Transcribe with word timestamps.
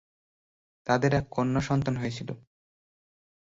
তাদের 0.87 1.11
এক 1.13 1.25
কন্যা 1.31 1.61
সন্তান 1.61 1.95
হয়েছিল। 1.97 2.29